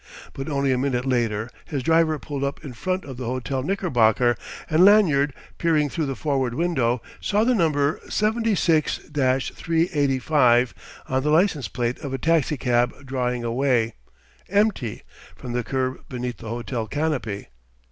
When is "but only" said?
0.33-0.71